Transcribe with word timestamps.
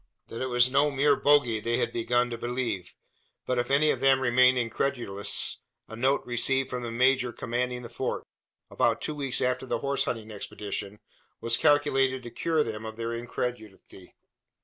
That 0.29 0.41
it 0.41 0.47
was 0.47 0.71
no 0.71 0.89
mere 0.89 1.15
"bogie" 1.15 1.59
they 1.59 1.77
had 1.77 1.93
begun 1.93 2.31
to 2.31 2.35
believe; 2.39 2.95
but 3.45 3.59
if 3.59 3.69
any 3.69 3.91
of 3.91 3.99
them 3.99 4.19
remained 4.19 4.57
incredulous, 4.57 5.59
a 5.87 5.95
note 5.95 6.23
received 6.25 6.71
from 6.71 6.81
the 6.81 6.89
major 6.89 7.31
commanding 7.31 7.83
the 7.83 7.87
Fort 7.89 8.25
about 8.71 8.99
two 8.99 9.13
weeks 9.13 9.41
after 9.41 9.67
the 9.67 9.77
horse 9.77 10.05
hunting 10.05 10.31
expedition 10.31 10.97
was 11.39 11.55
calculated 11.55 12.23
to 12.23 12.31
cure 12.31 12.63
them 12.63 12.83
of 12.83 12.97
their 12.97 13.13
incredulity. 13.13 14.15